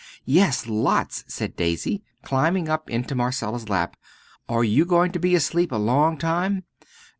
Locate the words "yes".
0.25-0.65